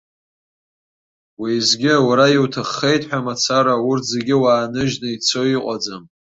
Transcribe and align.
Уеизгьы, 1.41 1.93
уара 2.07 2.25
иуҭаххеит 2.35 3.03
ҳәа 3.09 3.25
мацара, 3.25 3.73
урҭ 3.89 4.03
зегьы 4.13 4.35
уааныжьны 4.43 5.09
ицо 5.15 5.41
иҟаӡам. 5.55 6.03